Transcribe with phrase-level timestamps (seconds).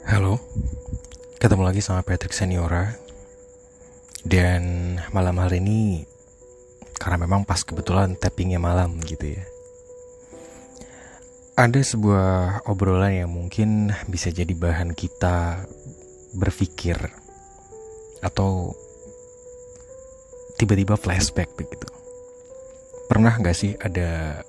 [0.00, 0.40] Halo,
[1.36, 2.96] ketemu lagi sama Patrick Seniora.
[4.24, 6.08] Dan malam hari ini
[6.96, 9.44] Karena memang pas kebetulan tappingnya malam gitu ya.
[11.60, 15.68] Ada sebuah obrolan yang mungkin bisa jadi bahan kita
[16.32, 16.96] berpikir
[18.24, 18.72] Atau
[20.56, 21.92] tiba-tiba flashback begitu.
[23.12, 24.40] Pernah gak sih ada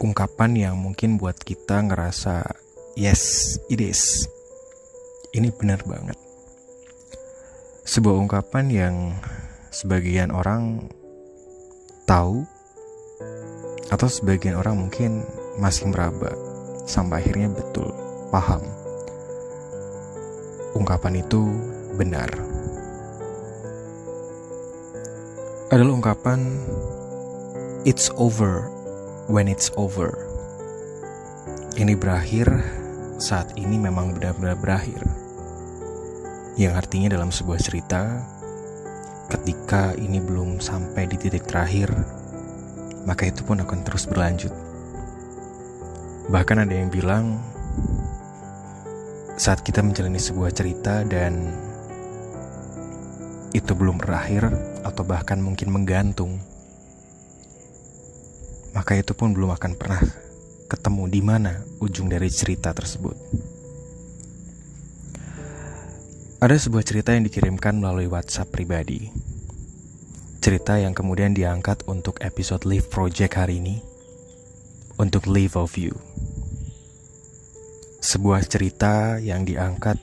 [0.00, 2.48] ungkapan yang mungkin buat kita ngerasa
[2.98, 4.26] Yes, it is.
[5.30, 6.18] Ini benar banget.
[7.86, 8.96] Sebuah ungkapan yang
[9.70, 10.90] sebagian orang
[12.02, 12.42] tahu
[13.94, 15.22] atau sebagian orang mungkin
[15.62, 16.34] masih meraba
[16.82, 17.94] sampai akhirnya betul
[18.34, 18.62] paham.
[20.74, 21.46] Ungkapan itu
[21.94, 22.30] benar.
[25.70, 26.42] Adalah ungkapan
[27.86, 28.66] it's over
[29.30, 30.26] when it's over.
[31.78, 32.79] Ini berakhir
[33.20, 35.04] saat ini memang benar-benar berakhir.
[36.56, 38.24] Yang artinya dalam sebuah cerita,
[39.28, 41.92] ketika ini belum sampai di titik terakhir,
[43.04, 44.50] maka itu pun akan terus berlanjut.
[46.32, 47.44] Bahkan ada yang bilang,
[49.36, 51.52] saat kita menjalani sebuah cerita dan
[53.52, 54.48] itu belum berakhir
[54.80, 56.40] atau bahkan mungkin menggantung,
[58.72, 60.29] maka itu pun belum akan pernah
[60.70, 63.18] ketemu di mana ujung dari cerita tersebut.
[66.40, 69.10] Ada sebuah cerita yang dikirimkan melalui WhatsApp pribadi.
[70.40, 73.82] Cerita yang kemudian diangkat untuk episode Live Project hari ini.
[74.96, 75.92] Untuk Live of You.
[78.00, 80.00] Sebuah cerita yang diangkat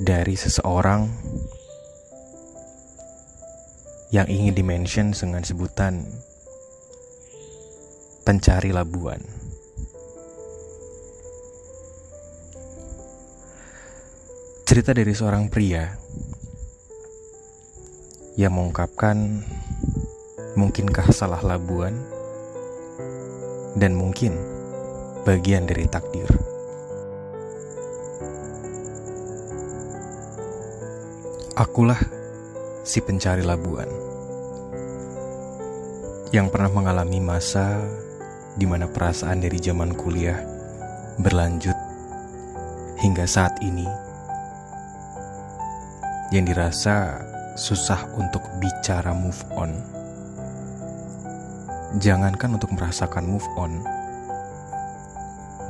[0.00, 1.10] dari seseorang
[4.08, 6.08] yang ingin dimention dengan sebutan
[8.28, 9.16] pencari labuan.
[14.68, 15.88] Cerita dari seorang pria
[18.36, 19.16] yang mengungkapkan
[20.60, 21.96] mungkinkah salah labuan
[23.80, 24.36] dan mungkin
[25.24, 26.28] bagian dari takdir.
[31.56, 32.04] Akulah
[32.84, 33.88] si pencari labuan
[36.28, 37.80] yang pernah mengalami masa
[38.58, 40.42] di mana perasaan dari zaman kuliah
[41.22, 41.78] berlanjut
[42.98, 43.86] hingga saat ini
[46.34, 47.22] yang dirasa
[47.54, 49.72] susah untuk bicara move on.
[52.02, 53.80] Jangankan untuk merasakan move on,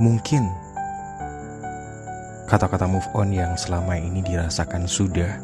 [0.02, 0.50] mungkin
[2.50, 5.38] kata-kata move on yang selama ini dirasakan sudah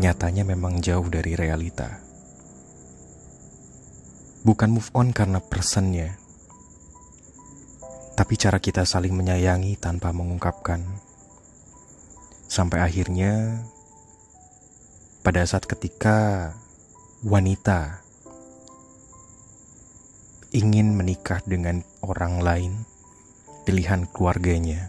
[0.00, 2.00] nyatanya memang jauh dari realita.
[4.46, 6.16] Bukan move on karena personnya,
[8.16, 10.80] tapi cara kita saling menyayangi tanpa mengungkapkan.
[12.48, 13.60] Sampai akhirnya
[15.20, 16.50] pada saat ketika
[17.20, 18.00] wanita
[20.56, 22.72] ingin menikah dengan orang lain,
[23.68, 24.88] pilihan keluarganya.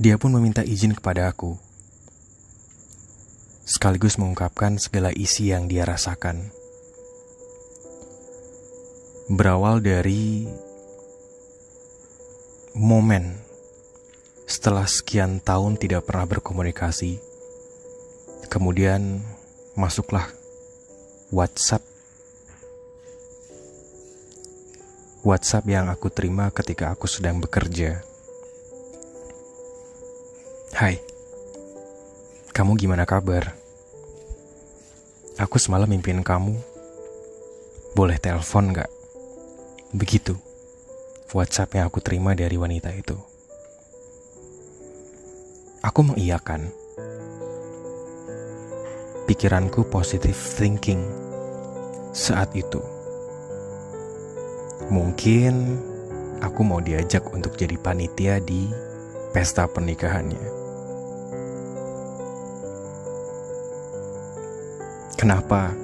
[0.00, 1.60] Dia pun meminta izin kepada aku,
[3.68, 6.52] sekaligus mengungkapkan segala isi yang dia rasakan
[9.26, 10.46] berawal dari
[12.78, 13.34] momen
[14.46, 17.18] setelah sekian tahun tidak pernah berkomunikasi.
[18.46, 19.26] Kemudian
[19.74, 20.30] masuklah
[21.34, 21.82] WhatsApp.
[25.26, 28.06] WhatsApp yang aku terima ketika aku sedang bekerja.
[30.70, 31.02] Hai,
[32.54, 33.58] kamu gimana kabar?
[35.34, 36.54] Aku semalam mimpin kamu.
[37.98, 38.95] Boleh telepon gak?
[39.94, 40.34] Begitu
[41.36, 43.14] WhatsApp yang aku terima dari wanita itu.
[45.84, 46.70] Aku mengiyakan.
[49.28, 51.02] Pikiranku positive thinking
[52.16, 52.80] saat itu.
[54.88, 55.76] Mungkin
[56.40, 58.70] aku mau diajak untuk jadi panitia di
[59.34, 60.40] pesta pernikahannya.
[65.20, 65.74] Kenapa?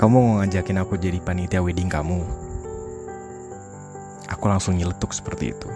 [0.00, 2.41] Kamu mau ngajakin aku jadi panitia wedding kamu?
[4.42, 5.70] Aku langsung nyeletuk seperti itu.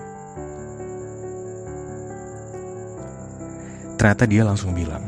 [3.94, 5.06] Ternyata dia langsung bilang,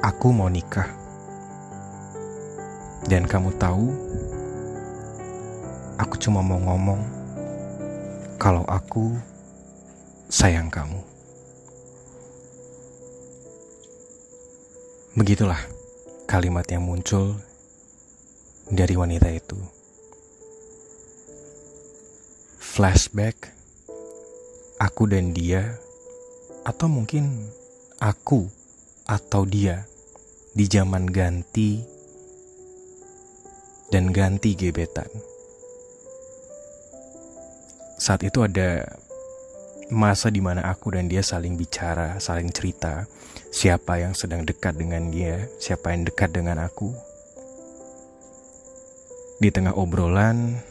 [0.00, 0.88] "Aku mau nikah."
[3.04, 3.92] Dan kamu tahu,
[6.00, 7.04] aku cuma mau ngomong
[8.40, 9.12] kalau aku
[10.32, 11.04] sayang kamu.
[15.20, 15.60] Begitulah
[16.24, 17.36] kalimat yang muncul
[18.72, 19.76] dari wanita itu.
[22.78, 23.50] Flashback
[24.78, 25.82] aku dan dia,
[26.62, 27.50] atau mungkin
[27.98, 28.46] aku
[29.02, 29.82] atau dia
[30.54, 31.82] di zaman ganti
[33.90, 35.10] dan ganti gebetan.
[37.98, 38.86] Saat itu ada
[39.90, 43.10] masa di mana aku dan dia saling bicara, saling cerita,
[43.50, 46.94] siapa yang sedang dekat dengan dia, siapa yang dekat dengan aku.
[49.42, 50.62] Di tengah obrolan,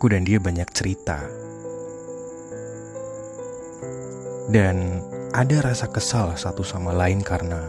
[0.00, 1.20] aku dan dia banyak cerita.
[4.48, 5.04] Dan
[5.36, 7.60] ada rasa kesal satu sama lain karena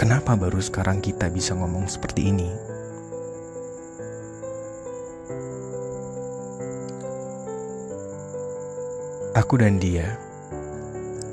[0.00, 2.48] kenapa baru sekarang kita bisa ngomong seperti ini?
[9.36, 10.16] Aku dan dia,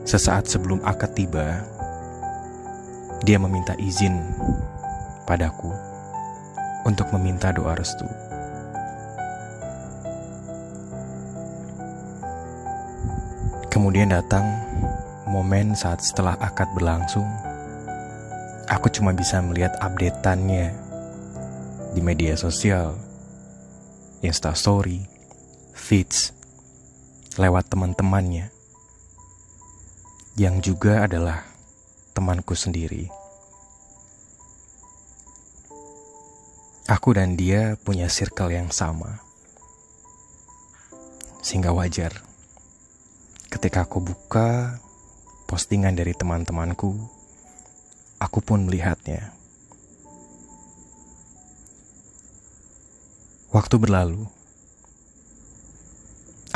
[0.03, 1.63] sesaat sebelum akad tiba,
[3.24, 4.19] dia meminta izin
[5.24, 5.71] padaku
[6.83, 8.30] untuk meminta doa restu.
[13.81, 14.45] Kemudian datang
[15.25, 17.25] momen saat setelah akad berlangsung,
[18.69, 20.69] aku cuma bisa melihat updateannya
[21.97, 22.93] di media sosial,
[24.21, 25.01] instastory,
[25.73, 26.29] feeds,
[27.41, 28.53] lewat teman-temannya,
[30.37, 31.41] yang juga adalah
[32.13, 33.09] temanku sendiri.
[36.85, 39.25] Aku dan dia punya circle yang sama,
[41.41, 42.29] sehingga wajar
[43.61, 44.81] Ketika aku buka
[45.45, 46.97] postingan dari teman-temanku,
[48.17, 49.37] aku pun melihatnya.
[53.53, 54.25] Waktu berlalu,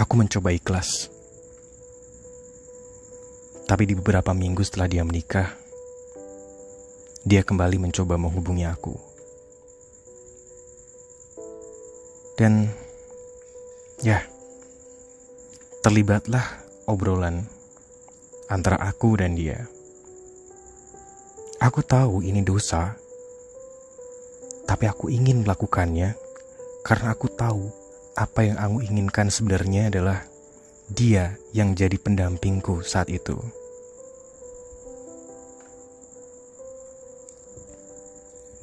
[0.02, 1.14] aku mencoba ikhlas.
[3.70, 5.54] Tapi di beberapa minggu setelah dia menikah,
[7.22, 8.98] dia kembali mencoba menghubungi aku.
[12.42, 12.66] Dan
[14.02, 14.26] ya,
[15.86, 17.46] terlibatlah obrolan
[18.50, 19.66] antara aku dan dia.
[21.62, 22.94] Aku tahu ini dosa,
[24.70, 26.14] tapi aku ingin melakukannya
[26.86, 27.74] karena aku tahu
[28.16, 30.24] apa yang aku inginkan sebenarnya adalah
[30.86, 33.38] dia yang jadi pendampingku saat itu.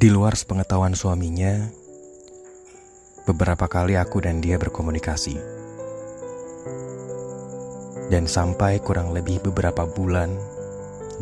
[0.02, 1.70] Di luar sepengetahuan suaminya,
[3.22, 5.38] beberapa kali aku dan dia berkomunikasi.
[8.12, 10.36] Dan sampai kurang lebih beberapa bulan,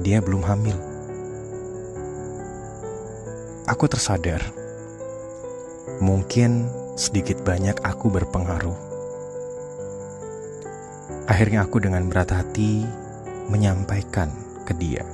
[0.03, 0.75] dia belum hamil.
[3.71, 4.43] Aku tersadar,
[6.03, 6.67] mungkin
[6.99, 8.75] sedikit banyak aku berpengaruh.
[11.31, 12.83] Akhirnya aku dengan berat hati
[13.47, 14.35] menyampaikan
[14.67, 15.07] ke dia.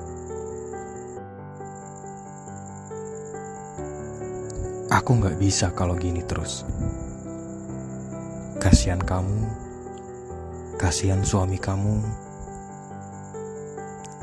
[4.88, 6.64] Aku gak bisa kalau gini terus.
[8.64, 9.65] Kasihan kamu
[10.76, 12.04] Kasihan suami kamu,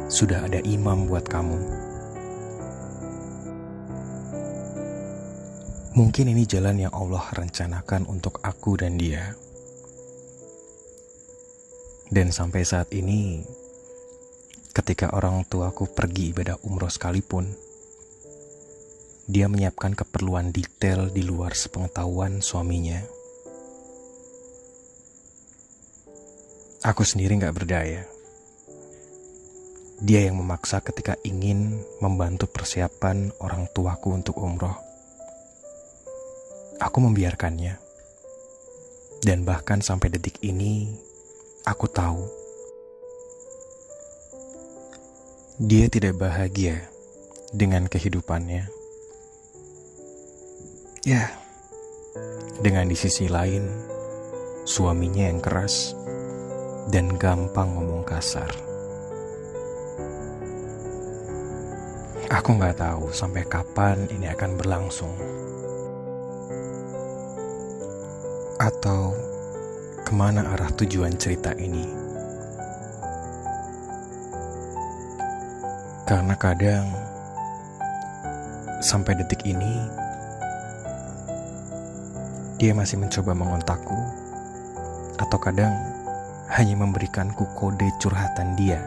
[0.06, 1.58] sudah ada imam buat kamu.
[5.98, 9.34] Mungkin ini jalan yang Allah rencanakan untuk aku dan dia.
[12.14, 13.42] Dan sampai saat ini,
[14.78, 17.50] ketika orang tuaku pergi ibadah umroh sekalipun,
[19.26, 23.23] dia menyiapkan keperluan detail di luar sepengetahuan suaminya.
[26.84, 28.04] Aku sendiri gak berdaya.
[30.04, 34.76] Dia yang memaksa ketika ingin membantu persiapan orang tuaku untuk umroh.
[36.84, 37.80] Aku membiarkannya.
[39.24, 40.92] Dan bahkan sampai detik ini,
[41.64, 42.28] aku tahu
[45.64, 46.84] dia tidak bahagia
[47.56, 48.68] dengan kehidupannya.
[51.08, 51.32] Ya,
[52.60, 53.72] dengan di sisi lain,
[54.68, 55.96] suaminya yang keras
[56.92, 58.50] dan gampang ngomong kasar.
[62.34, 65.14] Aku nggak tahu sampai kapan ini akan berlangsung.
[68.58, 69.14] Atau
[70.04, 71.86] ke mana arah tujuan cerita ini.
[76.04, 76.90] Karena kadang
[78.84, 79.80] sampai detik ini
[82.60, 83.96] dia masih mencoba mengontakku
[85.16, 85.72] atau kadang
[86.54, 88.78] hanya memberikanku kode curhatan dia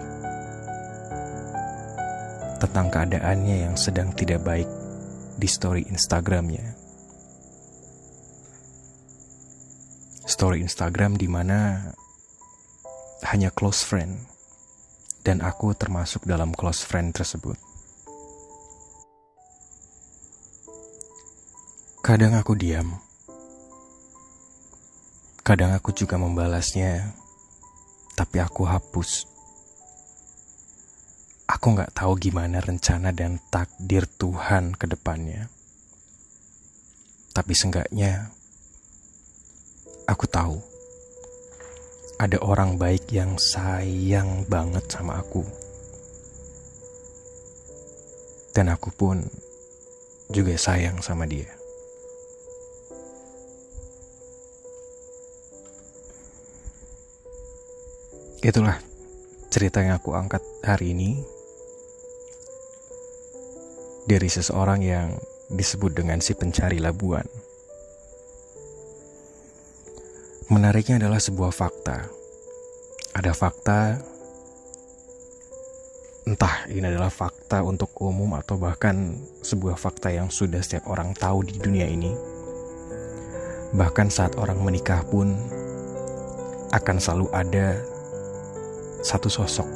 [2.63, 4.71] tentang keadaannya yang sedang tidak baik
[5.37, 6.79] di story Instagramnya.
[10.27, 11.91] Story Instagram di mana
[13.35, 14.31] hanya close friend
[15.27, 17.59] dan aku termasuk dalam close friend tersebut.
[22.07, 23.03] Kadang aku diam
[25.47, 27.15] Kadang aku juga membalasnya,
[28.17, 29.29] tapi aku hapus.
[31.47, 35.47] Aku nggak tahu gimana rencana dan takdir Tuhan ke depannya.
[37.31, 38.33] Tapi seenggaknya,
[40.09, 40.57] aku tahu
[42.17, 45.45] ada orang baik yang sayang banget sama aku.
[48.57, 49.21] Dan aku pun
[50.33, 51.56] juga sayang sama dia.
[58.47, 58.79] Itulah
[59.51, 61.19] cerita yang aku angkat hari ini
[64.07, 65.19] dari seseorang yang
[65.51, 67.27] disebut dengan si pencari labuan.
[70.47, 72.07] Menariknya adalah sebuah fakta.
[73.19, 73.99] Ada fakta,
[76.31, 81.43] entah ini adalah fakta untuk umum atau bahkan sebuah fakta yang sudah setiap orang tahu
[81.43, 82.15] di dunia ini.
[83.75, 85.35] Bahkan saat orang menikah pun
[86.71, 87.96] akan selalu ada
[89.07, 89.69] satu sosok,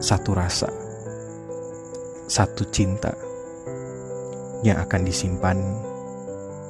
[0.00, 0.72] satu rasa,
[2.24, 3.12] satu cinta
[4.64, 5.60] yang akan disimpan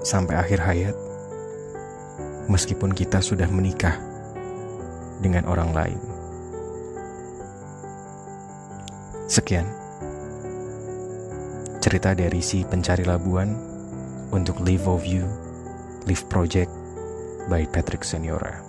[0.03, 0.97] sampai akhir hayat,
[2.51, 4.03] meskipun kita sudah menikah
[5.23, 6.01] dengan orang lain.
[9.31, 9.71] Sekian
[11.79, 13.55] cerita dari si pencari labuan
[14.35, 15.23] untuk Live of You,
[16.11, 16.75] Live Project
[17.47, 18.68] by Patrick Seniora.